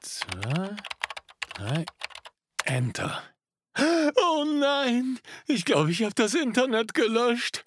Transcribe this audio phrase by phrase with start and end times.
[0.00, 0.76] zwei,
[1.54, 1.84] drei.
[2.64, 3.22] Enter.
[4.16, 7.64] Oh nein, ich glaube, ich habe das Internet gelöscht.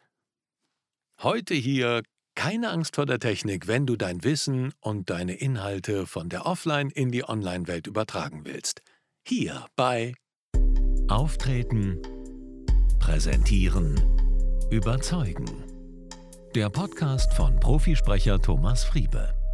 [1.22, 2.04] Heute hier
[2.36, 6.90] keine Angst vor der Technik, wenn du dein Wissen und deine Inhalte von der Offline
[6.90, 8.82] in die Online-Welt übertragen willst.
[9.28, 10.14] Hier bei
[11.08, 12.02] Auftreten,
[13.00, 13.96] Präsentieren,
[14.70, 15.64] Überzeugen.
[16.54, 19.45] Der Podcast von Profisprecher Thomas Friebe.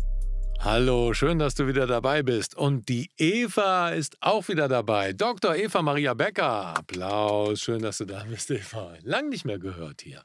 [0.63, 2.55] Hallo, schön, dass du wieder dabei bist.
[2.55, 5.11] Und die Eva ist auch wieder dabei.
[5.11, 5.55] Dr.
[5.55, 6.77] Eva Maria Becker.
[6.77, 8.93] Applaus, schön, dass du da bist, Eva.
[9.01, 10.23] Lang nicht mehr gehört hier.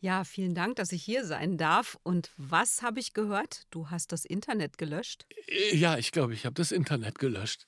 [0.00, 1.96] Ja, vielen Dank, dass ich hier sein darf.
[2.02, 3.62] Und was habe ich gehört?
[3.70, 5.24] Du hast das Internet gelöscht?
[5.46, 7.66] Äh, ja, ich glaube, ich habe das Internet gelöscht.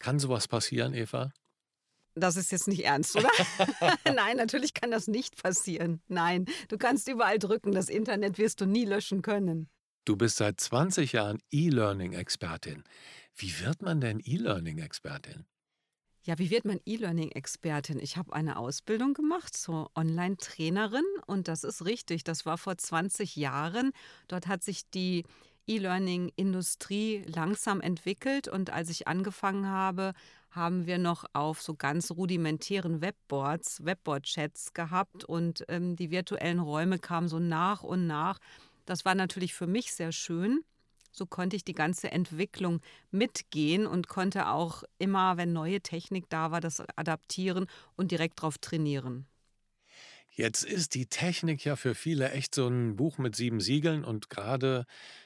[0.00, 1.32] Kann sowas passieren, Eva?
[2.16, 3.30] Das ist jetzt nicht ernst, oder?
[4.04, 6.02] Nein, natürlich kann das nicht passieren.
[6.08, 7.70] Nein, du kannst überall drücken.
[7.70, 9.68] Das Internet wirst du nie löschen können.
[10.06, 12.84] Du bist seit 20 Jahren E-Learning-Expertin.
[13.34, 15.46] Wie wird man denn E-Learning-Expertin?
[16.22, 17.98] Ja, wie wird man E-Learning-Expertin?
[17.98, 22.22] Ich habe eine Ausbildung gemacht zur Online-Trainerin und das ist richtig.
[22.22, 23.90] Das war vor 20 Jahren.
[24.28, 25.24] Dort hat sich die
[25.66, 30.12] E-Learning-Industrie langsam entwickelt und als ich angefangen habe,
[30.50, 37.00] haben wir noch auf so ganz rudimentären Webboards, Webboard-Chats gehabt und ähm, die virtuellen Räume
[37.00, 38.38] kamen so nach und nach.
[38.86, 40.64] Das war natürlich für mich sehr schön.
[41.12, 46.50] So konnte ich die ganze Entwicklung mitgehen und konnte auch immer, wenn neue Technik da
[46.50, 49.26] war, das adaptieren und direkt darauf trainieren.
[50.38, 54.28] Jetzt ist die Technik ja für viele echt so ein Buch mit sieben Siegeln und
[54.28, 54.84] gerade,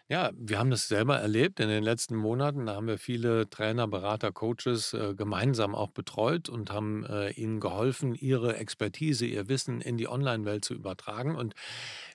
[0.08, 2.66] ja, wir haben das selber erlebt in den letzten Monaten.
[2.66, 7.58] Da haben wir viele Trainer, Berater, Coaches äh, gemeinsam auch betreut und haben äh, ihnen
[7.58, 11.34] geholfen, ihre Expertise, ihr Wissen in die Online-Welt zu übertragen.
[11.34, 11.54] Und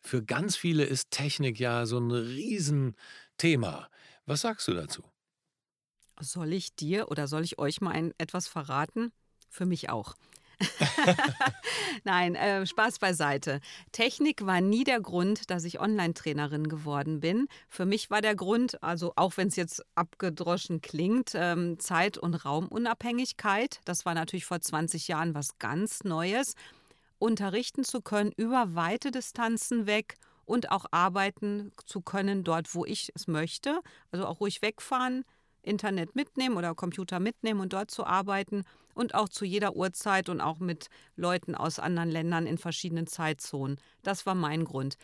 [0.01, 3.89] für ganz viele ist Technik ja so ein Riesenthema.
[4.25, 5.03] Was sagst du dazu?
[6.21, 9.11] Soll ich dir oder soll ich euch mal ein, etwas verraten?
[9.49, 10.15] Für mich auch.
[12.03, 13.59] Nein, äh, Spaß beiseite.
[13.91, 17.47] Technik war nie der Grund, dass ich Online-Trainerin geworden bin.
[17.69, 22.33] Für mich war der Grund, also auch wenn es jetzt abgedroschen klingt, ähm, Zeit- und
[22.33, 23.79] Raumunabhängigkeit.
[23.85, 26.55] Das war natürlich vor 20 Jahren was ganz Neues.
[27.19, 33.11] Unterrichten zu können über weite Distanzen weg und auch arbeiten zu können dort, wo ich
[33.15, 33.79] es möchte.
[34.11, 35.25] Also auch ruhig wegfahren,
[35.65, 40.41] Internet mitnehmen oder Computer mitnehmen und dort zu arbeiten und auch zu jeder Uhrzeit und
[40.41, 43.77] auch mit Leuten aus anderen Ländern in verschiedenen Zeitzonen.
[44.03, 44.97] Das war mein Grund.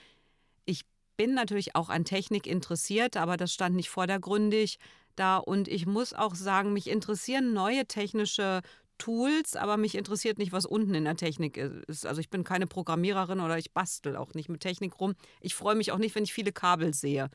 [0.66, 0.84] Ich
[1.18, 4.80] bin natürlich auch an Technik interessiert, aber das stand nicht vordergründig
[5.16, 8.62] da und ich muss auch sagen, mich interessieren neue technische
[8.98, 12.06] Tools, aber mich interessiert nicht, was unten in der Technik ist.
[12.06, 15.16] Also ich bin keine Programmiererin oder ich bastel auch nicht mit Technik rum.
[15.42, 17.30] Ich freue mich auch nicht, wenn ich viele Kabel sehe.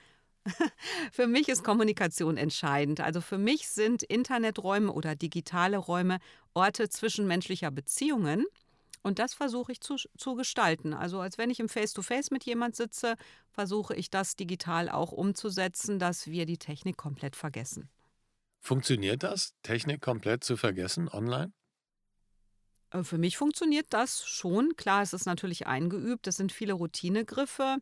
[1.12, 3.00] für mich ist Kommunikation entscheidend.
[3.00, 6.18] Also für mich sind Interneträume oder digitale Räume
[6.54, 8.46] Orte zwischenmenschlicher Beziehungen.
[9.02, 10.92] Und das versuche ich zu, zu gestalten.
[10.92, 13.14] Also als wenn ich im Face-to-Face -face mit jemand sitze,
[13.50, 17.88] versuche ich das digital auch umzusetzen, dass wir die Technik komplett vergessen.
[18.60, 21.52] Funktioniert das, Technik komplett zu vergessen online?
[22.90, 24.74] Äh, für mich funktioniert das schon.
[24.76, 26.26] Klar, es ist natürlich eingeübt.
[26.26, 27.78] Es sind viele Routinegriffe.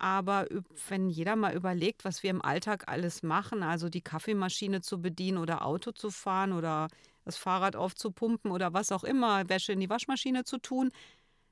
[0.00, 0.46] Aber
[0.88, 5.36] wenn jeder mal überlegt, was wir im Alltag alles machen, also die Kaffeemaschine zu bedienen
[5.36, 6.88] oder Auto zu fahren oder
[7.26, 10.90] das Fahrrad aufzupumpen oder was auch immer, Wäsche in die Waschmaschine zu tun,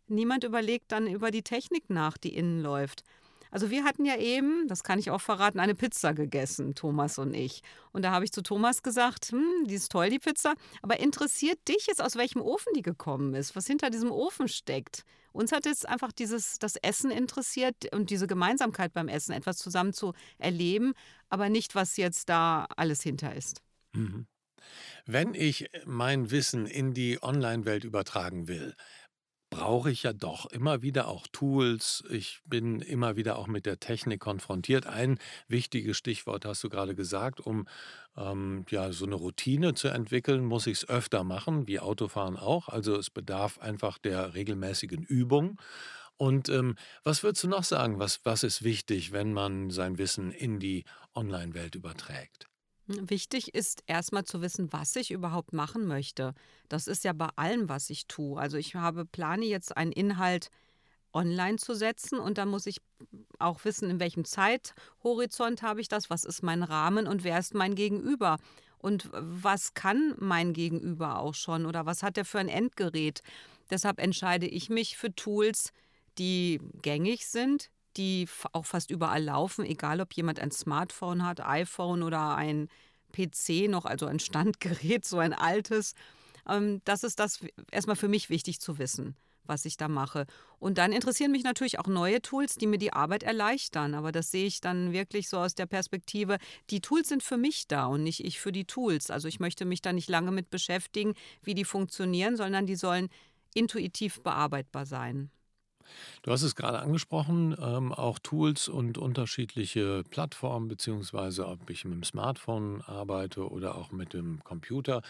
[0.07, 3.05] niemand überlegt dann über die Technik nach, die innen läuft.
[3.51, 7.35] Also wir hatten ja eben, das kann ich auch verraten, eine Pizza gegessen, Thomas und
[7.35, 7.63] ich.
[7.93, 11.59] Und da habe ich zu Thomas gesagt, hm, die ist toll, die Pizza, aber interessiert
[11.69, 15.05] dich jetzt, aus welchem Ofen die gekommen ist, was hinter diesem Ofen steckt?
[15.33, 19.93] Uns hat jetzt einfach dieses, das Essen interessiert und diese Gemeinsamkeit beim Essen, etwas zusammen
[19.93, 20.95] zu erleben,
[21.29, 23.63] aber nicht, was jetzt da alles hinter ist.
[23.93, 24.27] Mhm.
[25.07, 28.75] Wenn ich mein Wissen in die Online-Welt übertragen will,
[29.51, 32.05] brauche ich ja doch immer wieder auch Tools.
[32.11, 34.87] Ich bin immer wieder auch mit der Technik konfrontiert.
[34.87, 37.67] Ein wichtiges Stichwort hast du gerade gesagt, um
[38.17, 42.69] ähm, ja so eine Routine zu entwickeln, muss ich es öfter machen, wie Autofahren auch.
[42.69, 45.61] Also es bedarf einfach der regelmäßigen Übung.
[46.17, 46.75] Und ähm,
[47.05, 47.99] was würdest du noch sagen?
[47.99, 50.85] Was, was ist wichtig, wenn man sein Wissen in die
[51.15, 52.49] Online-Welt überträgt?
[52.89, 56.35] Wichtig ist erstmal zu wissen, was ich überhaupt machen möchte.
[56.71, 58.41] Das ist ja bei allem, was ich tue.
[58.41, 60.51] Also ich habe plane jetzt einen Inhalt
[61.13, 62.81] online zu setzen und dann muss ich
[63.39, 67.55] auch wissen, in welchem Zeithorizont habe ich das, was ist mein Rahmen und wer ist
[67.55, 68.39] mein Gegenüber
[68.79, 73.23] und was kann mein Gegenüber auch schon oder was hat er für ein Endgerät.
[73.71, 75.73] Deshalb entscheide ich mich für Tools,
[76.17, 82.03] die gängig sind, die auch fast überall laufen, egal ob jemand ein Smartphone hat, iPhone
[82.03, 82.69] oder ein
[83.13, 85.95] PC noch, also ein Standgerät, so ein altes.
[86.49, 87.41] Ähm, das ist das
[87.71, 89.17] erstmal für mich wichtig zu wissen
[89.49, 90.27] was ich da mache.
[90.59, 93.95] Und dann interessieren mich natürlich auch neue Tools, die mir die Arbeit erleichtern.
[93.95, 96.39] Aber das sehe ich dann wirklich so aus der Perspektive,
[96.71, 99.11] die Tools sind für mich da und nicht ich für die Tools.
[99.11, 103.09] Also ich möchte mich da nicht lange mit beschäftigen, wie die funktionieren, sondern die sollen
[103.55, 105.31] intuitiv bearbeitbar sein.
[106.29, 111.95] Du hast es gerade angesprochen, ähm, auch Tools und unterschiedliche Plattformen, beziehungsweise ob ich mit
[111.95, 115.01] dem Smartphone arbeite oder auch mit dem Computer.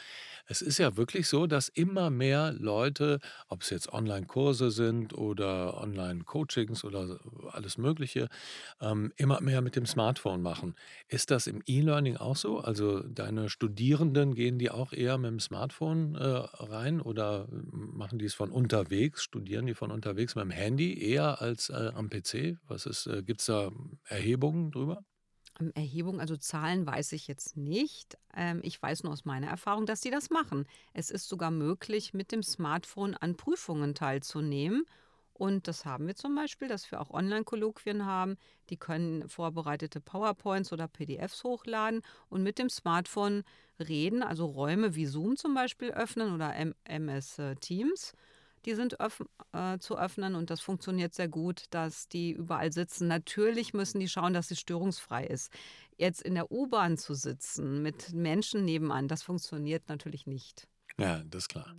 [0.47, 3.19] Es ist ja wirklich so, dass immer mehr Leute,
[3.49, 7.19] ob es jetzt Online-Kurse sind oder Online-Coachings oder
[7.51, 8.29] alles Mögliche,
[8.81, 10.77] ähm, immer mehr mit dem Smartphone machen.
[11.09, 12.61] Ist das im E-Learning auch so?
[12.61, 18.27] Also deine Studierenden, gehen die auch eher mit dem Smartphone äh, rein oder machen die
[18.27, 19.25] es von unterwegs?
[19.25, 21.08] Studieren die von unterwegs mit dem Handy?
[21.09, 22.59] Eher als äh, am PC?
[22.67, 23.71] Was ist, äh, gibt es da
[24.05, 25.05] Erhebungen drüber?
[25.59, 28.19] Ähm, Erhebung, also Zahlen weiß ich jetzt nicht.
[28.37, 30.67] Ähm, ich weiß nur aus meiner Erfahrung, dass sie das machen.
[30.93, 34.85] Es ist sogar möglich, mit dem Smartphone an Prüfungen teilzunehmen.
[35.33, 38.37] Und das haben wir zum Beispiel, dass wir auch Online-Kolloquien haben.
[38.71, 43.45] Die können vorbereitete PowerPoints oder PDFs hochladen und mit dem Smartphone
[43.79, 48.15] reden, also Räume wie Zoom zum Beispiel öffnen oder MS äh, Teams
[48.69, 53.09] die sind öff äh, zu öffnen und das funktioniert sehr gut, dass die überall sitzen.
[53.09, 55.51] Natürlich müssen die schauen, dass sie störungsfrei ist.
[55.97, 60.69] Jetzt in der U-Bahn zu sitzen mit Menschen nebenan, das funktioniert natürlich nicht.
[60.99, 61.75] Ja, das ist klar.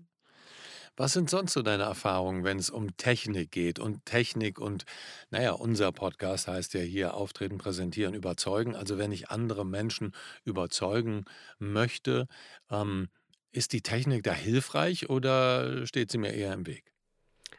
[0.97, 4.85] Was sind sonst so deine Erfahrungen, wenn es um Technik geht und Technik und,
[5.29, 8.75] naja, unser Podcast heißt ja hier Auftreten, Präsentieren, Überzeugen.
[8.75, 10.13] Also wenn ich andere Menschen
[10.43, 11.25] überzeugen
[11.59, 12.27] möchte,
[12.71, 13.09] ähm,
[13.51, 16.93] ist die Technik da hilfreich oder steht sie mir eher im Weg?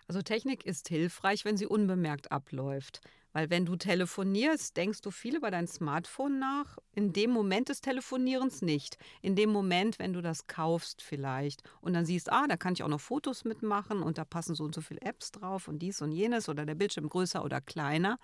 [0.06, 3.00] Also Technik ist hilfreich, wenn sie unbemerkt abläuft.
[3.32, 6.78] Weil wenn du telefonierst, denkst du viel über dein Smartphone nach.
[6.94, 8.98] In dem Moment des Telefonierens nicht.
[9.22, 12.82] In dem Moment, wenn du das kaufst vielleicht und dann siehst, ah, da kann ich
[12.82, 16.02] auch noch Fotos mitmachen und da passen so und so viele Apps drauf und dies
[16.02, 18.18] und jenes oder der Bildschirm größer oder kleiner,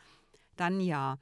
[0.57, 1.19] dann ja.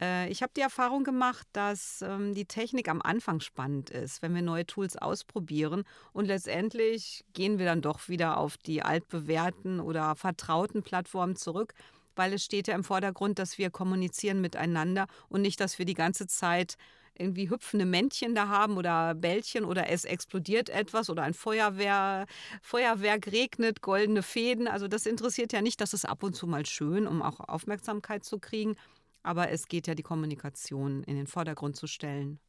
[0.00, 4.34] Äh, ich habe die Erfahrung gemacht, dass ähm, die Technik am Anfang spannend ist, wenn
[4.34, 5.84] wir neue Tools ausprobieren.
[6.12, 11.74] Und letztendlich gehen wir dann doch wieder auf die altbewährten oder vertrauten Plattformen zurück,
[12.16, 15.94] weil es steht ja im Vordergrund, dass wir kommunizieren miteinander und nicht, dass wir die
[15.94, 16.76] ganze Zeit
[17.18, 22.26] irgendwie hüpfende Männchen da haben oder Bällchen oder es explodiert etwas oder ein Feuerwehr,
[22.62, 24.66] Feuerwerk regnet, goldene Fäden.
[24.66, 28.24] Also das interessiert ja nicht, das ist ab und zu mal schön, um auch Aufmerksamkeit
[28.24, 28.76] zu kriegen.
[29.22, 32.40] Aber es geht ja, die Kommunikation in den Vordergrund zu stellen.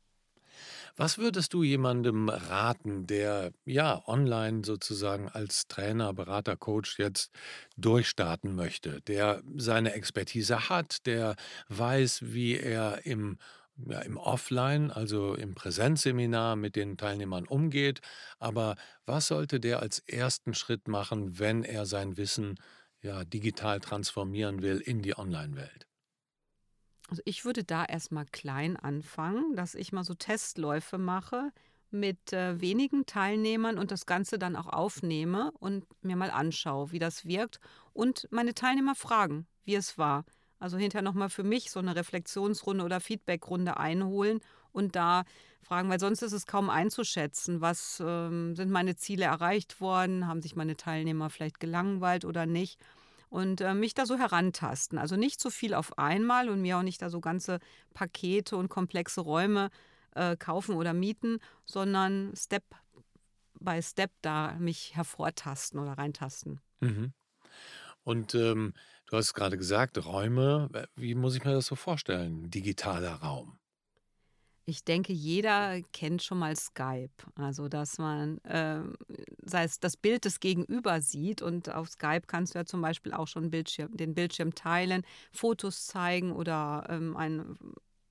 [0.96, 7.32] Was würdest du jemandem raten, der ja online sozusagen als Trainer, Berater, Coach jetzt
[7.78, 11.36] durchstarten möchte, der seine Expertise hat, der
[11.70, 13.38] weiß, wie er im
[13.88, 18.02] ja, im Offline, also im Präsenzseminar mit den Teilnehmern umgeht.
[18.38, 18.76] Aber
[19.06, 22.56] was sollte der als ersten Schritt machen, wenn er sein Wissen
[23.02, 25.88] ja digital transformieren will in die Online-Welt?
[27.12, 31.52] Also ich würde da erstmal klein anfangen, dass ich mal so Testläufe mache
[31.90, 37.00] mit äh, wenigen Teilnehmern und das Ganze dann auch aufnehme und mir mal anschaue, wie
[37.00, 37.60] das wirkt
[37.92, 40.24] und meine Teilnehmer fragen, wie es war.
[40.58, 44.40] Also hinterher nochmal für mich so eine Reflexionsrunde oder Feedbackrunde einholen
[44.72, 45.26] und da
[45.64, 50.42] fragen, weil sonst ist es kaum einzuschätzen, was ähm, sind meine Ziele erreicht worden, haben
[50.42, 52.80] sich meine Teilnehmer vielleicht gelangweilt oder nicht
[53.32, 55.00] und äh, mich da so herantasten.
[55.00, 57.60] Also nicht so viel auf einmal und mir auch nicht da so ganze
[57.94, 59.70] Pakete und komplexe Räume
[60.16, 62.64] äh, kaufen oder mieten, sondern Step
[63.60, 66.60] by Step da mich hervortasten oder reintasten.
[66.82, 67.14] Mhm.
[68.04, 68.74] Und ähm,
[69.06, 72.50] du hast gerade gesagt, Räume, wie muss ich mir das so vorstellen?
[72.50, 73.61] Digitaler Raum.
[74.66, 77.10] Ich denke, jeder kennt schon mal Skype.
[77.36, 78.82] Also, dass man äh,
[79.44, 83.14] sei es das Bild des Gegenüber sieht und auf Skype kannst du ja zum Beispiel
[83.14, 87.58] auch schon Bildschirm, den Bildschirm teilen, Fotos zeigen oder ähm, ein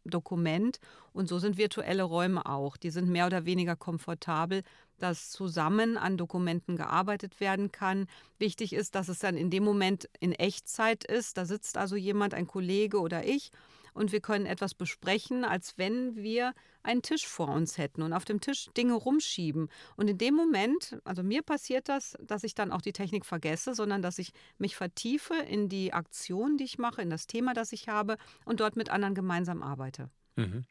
[0.04, 0.80] Dokument.
[1.12, 2.76] Und so sind virtuelle Räume auch.
[2.76, 4.62] Die sind mehr oder weniger komfortabel,
[4.98, 8.06] dass zusammen an Dokumenten gearbeitet werden kann.
[8.38, 11.36] Wichtig ist, dass es dann in dem Moment in Echtzeit ist.
[11.36, 13.50] Da sitzt also jemand, ein Kollege oder ich
[13.94, 18.24] und wir können etwas besprechen, als wenn wir einen Tisch vor uns hätten und auf
[18.24, 19.68] dem Tisch Dinge rumschieben.
[19.96, 23.74] Und in dem Moment, also mir passiert das, dass ich dann auch die Technik vergesse,
[23.74, 27.72] sondern dass ich mich vertiefe in die Aktion, die ich mache, in das Thema, das
[27.72, 30.10] ich habe und dort mit anderen gemeinsam arbeite.
[30.36, 30.64] Mhm.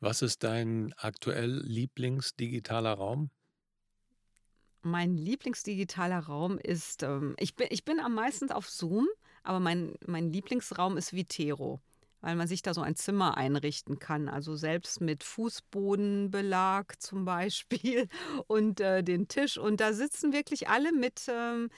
[0.00, 3.30] Was ist dein aktuell Lieblingsdigitaler Raum?
[4.82, 9.08] Mein Lieblingsdigitaler Raum ist, ähm, ich, bin, ich bin am meisten auf Zoom
[9.42, 11.80] Aber mein, mein Lieblingsraum ist Vitero
[12.20, 14.28] weil man sich da so ein Zimmer einrichten kann.
[14.28, 18.08] Also selbst mit Fußbodenbelag zum Beispiel
[18.46, 19.58] und äh, den Tisch.
[19.58, 21.70] Und da sitzen wirklich alle mit, ähm,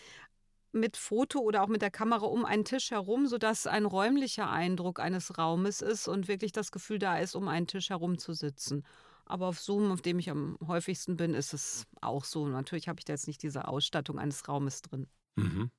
[0.73, 5.01] mit Foto oder auch mit der Kamera um einen Tisch herum, sodass ein räumlicher Eindruck
[5.01, 8.85] eines Raumes ist und wirklich das Gefühl da ist, um einen Tisch herum zu sitzen.
[9.27, 12.49] Aber auf Zoom, auf dem ich am häufigsten bin, ist es auch so.
[12.49, 15.07] Natürlich habe ich da jetzt nicht diese Ausstattung eines Raumes drin.
[15.37, 15.71] Mhm.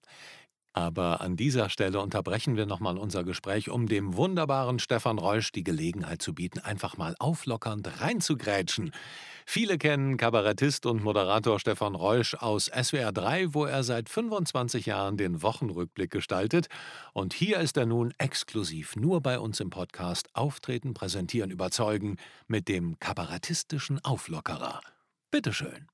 [0.73, 5.65] Aber an dieser Stelle unterbrechen wir nochmal unser Gespräch, um dem wunderbaren Stefan Reusch die
[5.65, 8.91] Gelegenheit zu bieten, einfach mal auflockernd reinzugrätschen.
[9.45, 15.17] Viele kennen Kabarettist und Moderator Stefan Reusch aus SWR 3, wo er seit 25 Jahren
[15.17, 16.67] den Wochenrückblick gestaltet.
[17.11, 22.15] Und hier ist er nun exklusiv nur bei uns im Podcast Auftreten, Präsentieren, Überzeugen
[22.47, 24.79] mit dem kabarettistischen Auflockerer.
[25.31, 25.87] Bitteschön.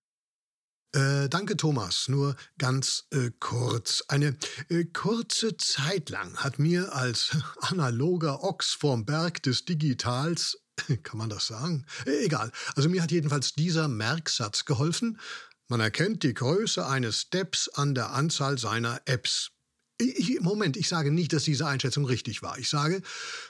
[0.97, 2.07] Äh, danke, Thomas.
[2.07, 4.03] Nur ganz äh, kurz.
[4.07, 4.35] Eine
[4.69, 10.57] äh, kurze Zeit lang hat mir als analoger Ochs vorm Berg des Digitals,
[11.03, 11.85] kann man das sagen?
[12.07, 12.51] Äh, egal.
[12.75, 15.19] Also mir hat jedenfalls dieser Merksatz geholfen.
[15.67, 19.51] Man erkennt die Größe eines Steps an der Anzahl seiner Apps.
[19.99, 22.57] Ich, Moment, ich sage nicht, dass diese Einschätzung richtig war.
[22.57, 23.03] Ich sage,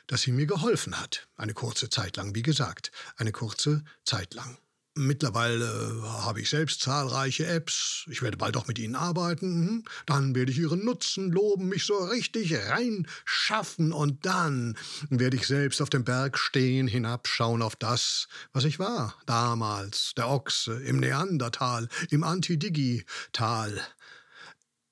[0.08, 1.30] dass sie mir geholfen hat.
[1.38, 2.92] Eine kurze Zeit lang, wie gesagt.
[3.16, 4.58] Eine kurze Zeit lang.
[4.98, 8.06] Mittlerweile habe ich selbst zahlreiche Apps.
[8.10, 9.60] Ich werde bald auch mit ihnen arbeiten.
[9.60, 9.84] Mhm.
[10.06, 14.76] Dann werde ich ihren Nutzen loben, mich so richtig reinschaffen und dann
[15.10, 19.16] werde ich selbst auf dem Berg stehen, hinabschauen auf das, was ich war.
[19.28, 23.80] Damals, der Ochse, im Neandertal, im Antidigital.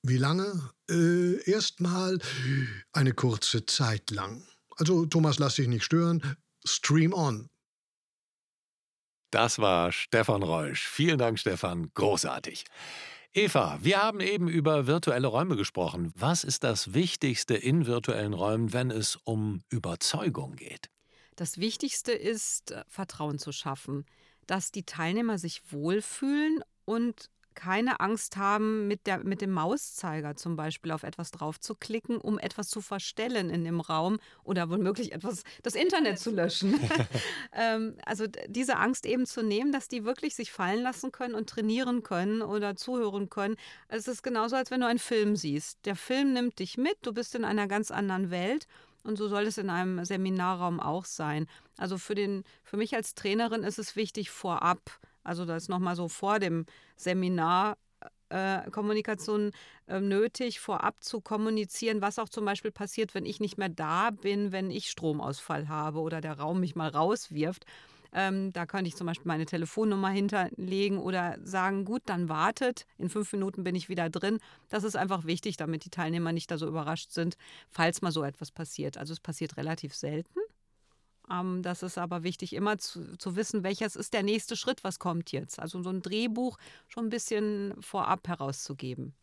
[0.03, 0.69] Wie lange?
[0.89, 2.19] Äh, Erstmal
[2.93, 4.45] eine kurze Zeit lang.
[4.77, 6.21] Also, Thomas, lass dich nicht stören.
[6.63, 7.49] Stream on.
[9.35, 10.87] Das war Stefan Reusch.
[10.87, 11.91] Vielen Dank, Stefan.
[11.93, 12.63] Großartig.
[13.33, 16.13] Eva, wir haben eben über virtuelle Räume gesprochen.
[16.15, 20.89] Was ist das Wichtigste in virtuellen Räumen, wenn es um Überzeugung geht?
[21.35, 24.05] Das Wichtigste ist, äh, Vertrauen zu schaffen,
[24.47, 30.55] dass die Teilnehmer sich wohlfühlen und keine Angst haben, mit, der, mit dem Mauszeiger zum
[30.55, 35.13] Beispiel auf etwas drauf zu klicken, um etwas zu verstellen in dem Raum oder womöglich
[35.13, 36.79] etwas, das Internet zu löschen.
[37.53, 41.49] ähm, also diese Angst eben zu nehmen, dass die wirklich sich fallen lassen können und
[41.49, 43.55] trainieren können oder zuhören können.
[43.87, 45.85] Es ist genauso, als wenn du einen Film siehst.
[45.85, 48.67] Der Film nimmt dich mit, du bist in einer ganz anderen Welt.
[49.03, 51.45] Und so soll es in einem Seminarraum auch sein.
[51.77, 55.95] Also für, den, für mich als Trainerin ist es wichtig, vorab also da ist nochmal
[55.95, 56.65] so vor dem
[56.95, 57.77] Seminar
[58.29, 59.51] äh, Kommunikation
[59.87, 64.09] äh, nötig, vorab zu kommunizieren, was auch zum Beispiel passiert, wenn ich nicht mehr da
[64.09, 67.65] bin, wenn ich Stromausfall habe oder der Raum mich mal rauswirft.
[68.13, 73.09] Ähm, da könnte ich zum Beispiel meine Telefonnummer hinterlegen oder sagen, gut, dann wartet, in
[73.09, 74.39] fünf Minuten bin ich wieder drin.
[74.69, 77.35] Das ist einfach wichtig, damit die Teilnehmer nicht da so überrascht sind,
[77.69, 78.97] falls mal so etwas passiert.
[78.97, 80.39] Also es passiert relativ selten.
[81.31, 84.99] Ähm, das ist aber wichtig, immer zu, zu wissen, welches ist der nächste Schritt, was
[84.99, 85.59] kommt jetzt.
[85.59, 89.13] Also so ein Drehbuch schon ein bisschen vorab herauszugeben.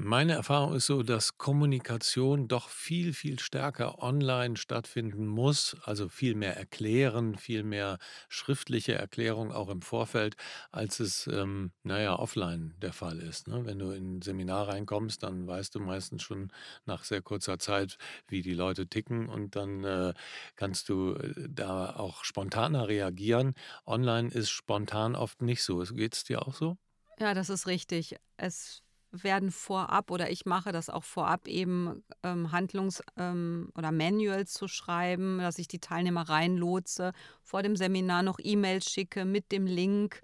[0.00, 6.36] Meine Erfahrung ist so, dass Kommunikation doch viel, viel stärker online stattfinden muss, also viel
[6.36, 10.36] mehr erklären, viel mehr schriftliche Erklärung auch im Vorfeld,
[10.70, 13.48] als es, ähm, naja, offline der Fall ist.
[13.48, 13.66] Ne?
[13.66, 16.52] Wenn du in ein Seminar reinkommst, dann weißt du meistens schon
[16.86, 20.14] nach sehr kurzer Zeit, wie die Leute ticken und dann äh,
[20.54, 23.54] kannst du äh, da auch spontaner reagieren.
[23.84, 25.78] Online ist spontan oft nicht so.
[25.80, 26.78] Geht es dir auch so?
[27.18, 28.14] Ja, das ist richtig.
[28.36, 34.52] Es werden vorab oder ich mache das auch vorab eben ähm, Handlungs- ähm, oder Manuals
[34.52, 37.12] zu schreiben, dass ich die Teilnehmer reinlotse,
[37.42, 40.22] vor dem Seminar noch E-Mails schicke mit dem Link,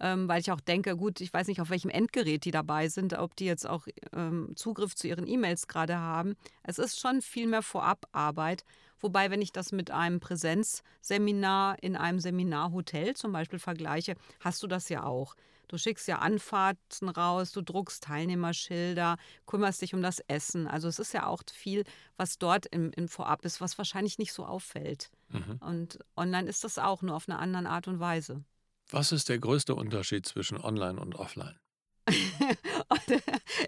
[0.00, 3.16] ähm, weil ich auch denke, gut, ich weiß nicht, auf welchem Endgerät die dabei sind,
[3.18, 6.34] ob die jetzt auch ähm, Zugriff zu ihren E-Mails gerade haben.
[6.62, 8.64] Es ist schon viel mehr Vorabarbeit.
[9.00, 14.66] Wobei, wenn ich das mit einem Präsenzseminar in einem Seminarhotel zum Beispiel vergleiche, hast du
[14.66, 15.34] das ja auch.
[15.68, 20.66] Du schickst ja Anfahrten raus, du druckst Teilnehmerschilder, kümmerst dich um das Essen.
[20.66, 21.84] Also es ist ja auch viel,
[22.16, 25.10] was dort im, im Vorab ist, was wahrscheinlich nicht so auffällt.
[25.30, 25.58] Mhm.
[25.60, 28.44] Und online ist das auch, nur auf eine andere Art und Weise.
[28.94, 31.58] Was ist der größte Unterschied zwischen online und offline?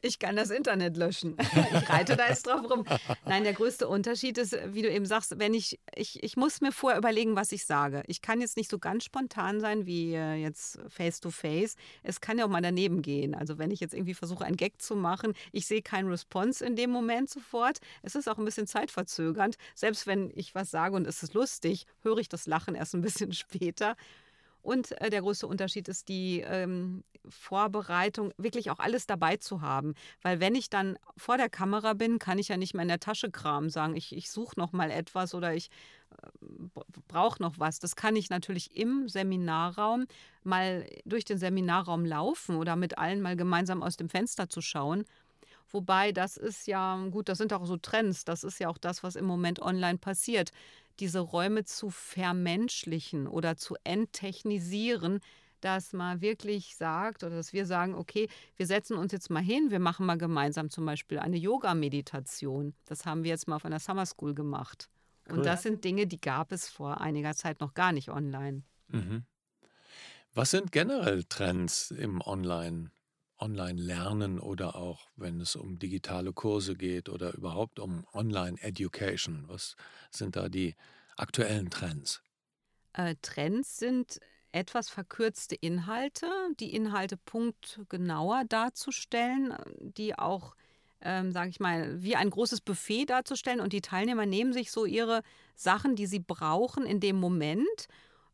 [0.02, 1.36] ich kann das Internet löschen.
[1.74, 2.84] Ich reite da jetzt drauf rum.
[3.24, 6.70] Nein, der größte Unterschied ist, wie du eben sagst, wenn ich, ich, ich muss mir
[6.70, 8.04] vorher überlegen, was ich sage.
[8.06, 11.74] Ich kann jetzt nicht so ganz spontan sein wie äh, jetzt face to face.
[12.04, 13.34] Es kann ja auch mal daneben gehen.
[13.34, 16.76] Also wenn ich jetzt irgendwie versuche, einen Gag zu machen, ich sehe keinen Response in
[16.76, 17.78] dem Moment sofort.
[18.02, 19.56] Es ist auch ein bisschen zeitverzögernd.
[19.74, 23.02] Selbst wenn ich was sage und es ist lustig, höre ich das Lachen erst ein
[23.02, 23.96] bisschen später.
[24.66, 29.94] Und äh, der größte Unterschied ist die ähm, Vorbereitung, wirklich auch alles dabei zu haben.
[30.22, 32.98] Weil wenn ich dann vor der Kamera bin, kann ich ja nicht mehr in der
[32.98, 35.70] Tasche kramen, sagen, ich, ich suche noch mal etwas oder ich
[36.20, 37.78] äh, brauche noch was.
[37.78, 40.06] Das kann ich natürlich im Seminarraum
[40.42, 45.04] mal durch den Seminarraum laufen oder mit allen mal gemeinsam aus dem Fenster zu schauen.
[45.70, 49.02] Wobei das ist ja, gut, das sind auch so Trends, das ist ja auch das,
[49.02, 50.50] was im Moment online passiert.
[51.00, 55.20] Diese Räume zu vermenschlichen oder zu enttechnisieren,
[55.60, 59.70] dass man wirklich sagt oder dass wir sagen, okay, wir setzen uns jetzt mal hin,
[59.70, 62.74] wir machen mal gemeinsam zum Beispiel eine Yoga-Meditation.
[62.84, 64.88] Das haben wir jetzt mal auf einer Summer School gemacht.
[65.28, 65.38] Cool.
[65.38, 68.62] Und das sind Dinge, die gab es vor einiger Zeit noch gar nicht online.
[68.88, 69.24] Mhm.
[70.34, 72.90] Was sind generell Trends im Online?
[73.38, 79.44] Online-Lernen oder auch wenn es um digitale Kurse geht oder überhaupt um Online-Education?
[79.48, 79.76] Was
[80.10, 80.74] sind da die
[81.16, 82.22] aktuellen Trends?
[82.92, 84.18] Äh, Trends sind
[84.52, 86.26] etwas verkürzte Inhalte,
[86.58, 90.54] die Inhalte punktgenauer darzustellen, die auch,
[91.02, 94.86] ähm, sage ich mal, wie ein großes Buffet darzustellen und die Teilnehmer nehmen sich so
[94.86, 95.22] ihre
[95.54, 97.88] Sachen, die sie brauchen in dem Moment,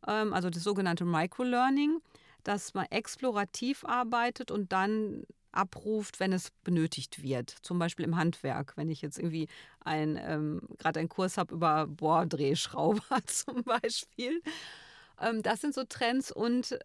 [0.06, 2.00] ähm, also das sogenannte Microlearning,
[2.44, 7.50] dass man explorativ arbeitet und dann abruft, wenn es benötigt wird.
[7.50, 9.48] Zum Beispiel im Handwerk, wenn ich jetzt irgendwie
[9.80, 14.40] ein, ähm, gerade einen Kurs habe über Bohrdrehschrauber zum Beispiel
[15.22, 16.78] ähm, das sind so Trends und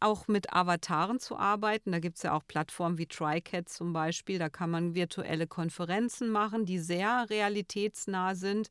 [0.00, 1.92] auch mit Avataren zu arbeiten.
[1.92, 4.38] Da gibt es ja auch Plattformen wie TriCat zum Beispiel.
[4.38, 8.70] Da kann man virtuelle Konferenzen machen, die sehr realitätsnah sind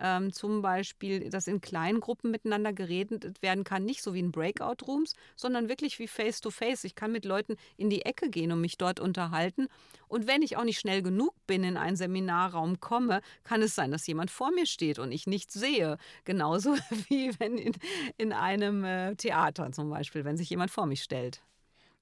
[0.00, 4.32] ähm, zum Beispiel, dass in kleinen Gruppen miteinander geredet werden kann, nicht so wie in
[4.32, 6.80] Breakout-Rooms, sondern wirklich wie Face-to-Face.
[6.80, 6.84] -face.
[6.86, 9.68] Ich kann mit Leuten in die Ecke gehen und mich dort unterhalten.
[10.08, 13.90] Und wenn ich auch nicht schnell genug bin, in einen Seminarraum komme, kann es sein,
[13.90, 15.98] dass jemand vor mir steht und ich nichts sehe.
[16.24, 16.74] Genauso
[17.08, 17.72] wie wenn in,
[18.16, 21.42] in einem äh, Theater zum Beispiel, wenn sich jemand vor mich stellt.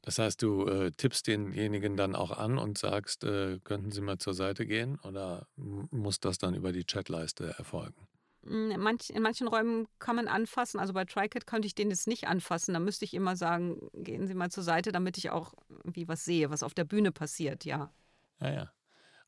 [0.02, 4.18] Das heißt, du äh, tippst denjenigen dann auch an und sagst, äh, könnten Sie mal
[4.18, 8.06] zur Seite gehen oder muss das dann über die Chatleiste erfolgen?
[8.44, 10.78] Hm, in, manch, in manchen Räumen kann man anfassen.
[10.78, 12.74] Also bei TriCat könnte ich den jetzt nicht anfassen.
[12.74, 16.24] Da müsste ich immer sagen, gehen Sie mal zur Seite, damit ich auch irgendwie was
[16.24, 17.92] sehe, was auf der Bühne passiert, ja.
[18.40, 18.72] Ja, ja.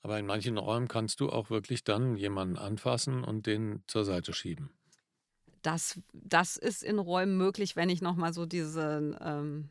[0.02, 4.32] Aber in manchen Räumen kannst du auch wirklich dann jemanden anfassen und den zur Seite
[4.32, 4.70] schieben.
[5.62, 9.68] Das, das ist in Räumen möglich, wenn ich nochmal so diese ähm,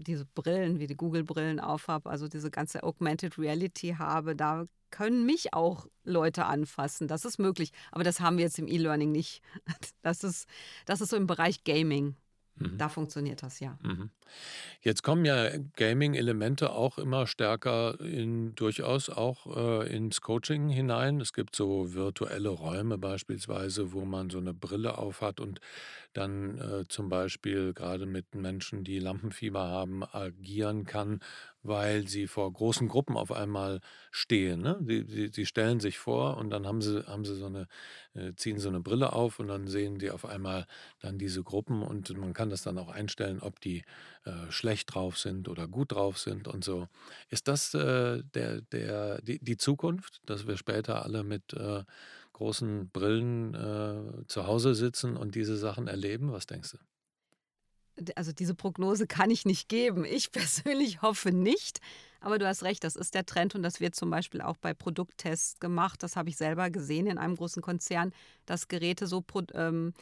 [0.00, 5.54] diese Brillen, wie die Google-Brillen aufhabe, also diese ganze Augmented Reality habe, da können mich
[5.54, 7.08] auch Leute anfassen.
[7.08, 7.72] Das ist möglich.
[7.90, 9.42] Aber das haben wir jetzt im E-Learning nicht.
[10.02, 10.48] Das ist,
[10.84, 12.16] das ist so im Bereich Gaming.
[12.56, 12.78] Mhm.
[12.78, 13.78] Da funktioniert das ja.
[13.82, 14.10] Mhm.
[14.80, 21.20] Jetzt kommen ja Gaming-Elemente auch immer stärker in durchaus auch äh, ins Coaching hinein.
[21.20, 25.60] Es gibt so virtuelle Räume beispielsweise, wo man so eine Brille aufhat und
[26.12, 31.20] dann äh, zum Beispiel gerade mit Menschen, die Lampenfieber haben, agieren kann,
[31.62, 34.60] weil sie vor großen Gruppen auf einmal stehen.
[34.62, 34.78] Ne?
[34.86, 37.68] Sie, sie, sie stellen sich vor und dann haben sie, haben sie so eine,
[38.14, 40.66] äh, ziehen so eine Brille auf und dann sehen die auf einmal
[41.00, 43.84] dann diese Gruppen und man kann das dann auch einstellen, ob die
[44.24, 46.88] äh, schlecht drauf sind oder gut drauf sind und so.
[47.28, 51.84] Ist das äh, der, der, die, die Zukunft, dass wir später alle mit äh,
[52.32, 56.32] großen Brillen äh, zu Hause sitzen und diese Sachen erleben?
[56.32, 56.91] Was denkst du?
[58.14, 60.04] Also diese Prognose kann ich nicht geben.
[60.04, 61.80] Ich persönlich hoffe nicht.
[62.20, 64.74] Aber du hast recht, das ist der Trend und das wird zum Beispiel auch bei
[64.74, 66.02] Produkttests gemacht.
[66.02, 68.12] Das habe ich selber gesehen in einem großen Konzern,
[68.46, 69.24] dass Geräte so
[69.54, 69.92] ähm,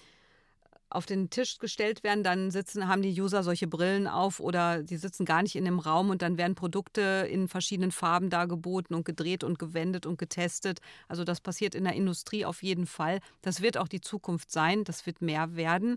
[0.90, 4.96] auf den Tisch gestellt werden, dann sitzen, haben die User solche Brillen auf oder die
[4.96, 9.04] sitzen gar nicht in dem Raum und dann werden Produkte in verschiedenen Farben dargeboten und
[9.04, 10.80] gedreht und gewendet und getestet.
[11.06, 13.20] Also das passiert in der Industrie auf jeden Fall.
[13.40, 15.96] Das wird auch die Zukunft sein, das wird mehr werden.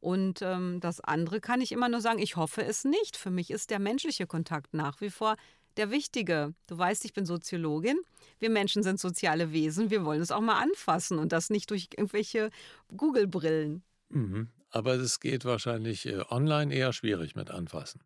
[0.00, 3.16] Und ähm, das andere kann ich immer nur sagen, ich hoffe es nicht.
[3.16, 5.36] Für mich ist der menschliche Kontakt nach wie vor
[5.76, 6.54] der wichtige.
[6.66, 7.98] Du weißt, ich bin Soziologin.
[8.38, 9.90] Wir Menschen sind soziale Wesen.
[9.90, 12.50] Wir wollen es auch mal anfassen und das nicht durch irgendwelche
[12.96, 13.82] Google-Brillen.
[14.08, 14.48] Mhm.
[14.70, 18.00] Aber es geht wahrscheinlich äh, online eher schwierig mit Anfassen.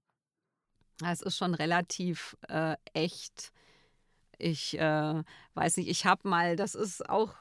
[1.05, 3.53] Es ist schon relativ äh, echt.
[4.38, 5.22] Ich äh,
[5.55, 7.35] weiß nicht, ich habe mal, das ist auch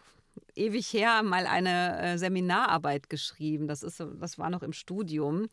[0.56, 3.68] ewig her, mal eine äh, Seminararbeit geschrieben.
[3.68, 5.48] Das, ist, das war noch im Studium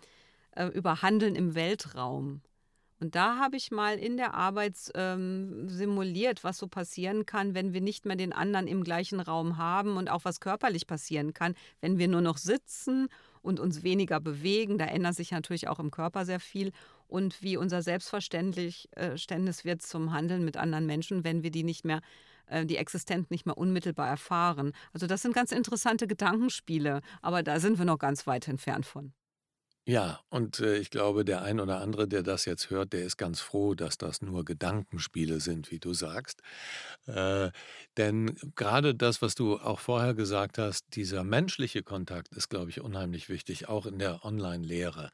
[0.53, 2.43] äh, über Handeln im Weltraum.
[2.99, 7.75] Und da habe ich mal in der Arbeit ähm, simuliert, was so passieren kann, wenn
[7.75, 11.55] wir nicht mehr den anderen im gleichen Raum haben und auch was körperlich passieren kann,
[11.83, 13.09] wenn wir nur noch sitzen
[13.43, 14.79] und uns weniger bewegen.
[14.79, 16.73] Da ändert sich natürlich auch im Körper sehr viel.
[17.07, 19.15] Und wie unser Selbstverständnis äh,
[19.65, 22.01] wird zum Handeln mit anderen Menschen, wenn wir die nicht mehr
[22.65, 24.73] die Existenz nicht mehr unmittelbar erfahren.
[24.93, 29.13] Also das sind ganz interessante Gedankenspiele, aber da sind wir noch ganz weit entfernt von.
[29.89, 33.17] Ja, und äh, ich glaube, der ein oder andere, der das jetzt hört, der ist
[33.19, 36.43] ganz froh, dass das nur Gedankenspiele sind, wie du sagst.
[37.07, 37.51] Äh,
[37.97, 42.81] denn gerade das, was du auch vorher gesagt hast, dieser menschliche Kontakt ist, glaube ich,
[42.81, 45.11] unheimlich wichtig, auch in der Online-Lehre.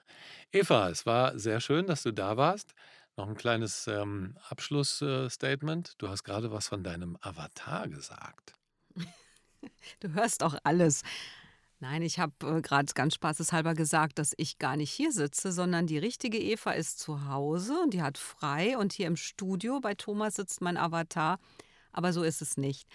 [0.52, 2.72] Eva, es war sehr schön, dass du da warst.
[3.16, 5.94] Noch ein kleines ähm, Abschlussstatement.
[5.98, 8.54] Du hast gerade was von deinem Avatar gesagt.
[10.00, 11.02] Du hörst auch alles.
[11.78, 15.86] Nein, ich habe äh, gerade ganz spaßeshalber gesagt, dass ich gar nicht hier sitze, sondern
[15.86, 19.94] die richtige Eva ist zu Hause und die hat frei und hier im Studio bei
[19.94, 21.38] Thomas sitzt mein Avatar.
[21.92, 22.88] Aber so ist es nicht.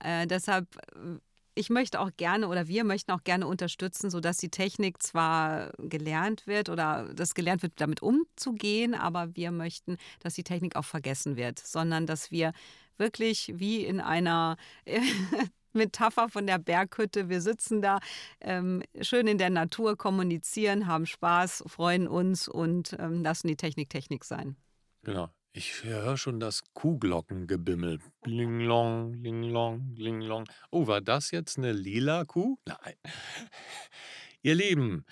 [0.00, 1.18] Äh, deshalb, äh,
[1.54, 6.46] ich möchte auch gerne oder wir möchten auch gerne unterstützen, sodass die Technik zwar gelernt
[6.46, 11.36] wird oder das gelernt wird, damit umzugehen, aber wir möchten, dass die Technik auch vergessen
[11.36, 12.52] wird, sondern dass wir
[12.96, 14.56] wirklich wie in einer
[15.72, 17.28] Metapher von der Berghütte.
[17.28, 17.98] Wir sitzen da
[18.40, 23.90] ähm, schön in der Natur, kommunizieren, haben Spaß, freuen uns und ähm, lassen die Technik
[23.90, 24.56] Technik sein.
[25.02, 25.30] Genau.
[25.56, 28.00] Ich höre schon das Kuhglockengebimmel.
[28.22, 30.48] Blinglong, linglong, linglong.
[30.72, 32.56] Oh, war das jetzt eine lila Kuh?
[32.66, 32.94] Nein.
[34.42, 35.06] Ihr Lieben,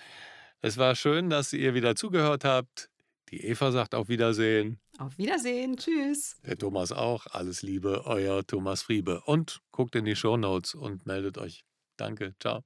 [0.59, 2.89] es war schön, dass ihr wieder zugehört habt.
[3.31, 4.81] Die Eva sagt auf Wiedersehen.
[4.97, 5.77] Auf Wiedersehen.
[5.77, 6.35] Tschüss.
[6.45, 7.25] Der Thomas auch.
[7.27, 9.21] Alles Liebe, euer Thomas Friebe.
[9.21, 11.63] Und guckt in die Shownotes und meldet euch.
[11.95, 12.35] Danke.
[12.41, 12.65] Ciao.